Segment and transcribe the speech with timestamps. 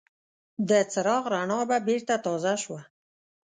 [0.69, 2.81] د څراغ رڼا به بېرته تازه شوه.